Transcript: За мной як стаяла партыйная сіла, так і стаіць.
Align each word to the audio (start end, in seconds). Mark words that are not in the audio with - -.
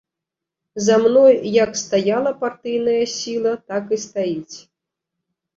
За 0.85 0.95
мной 1.03 1.33
як 1.63 1.71
стаяла 1.83 2.31
партыйная 2.41 2.99
сіла, 3.19 3.53
так 3.69 3.83
і 3.99 4.01
стаіць. 4.09 4.57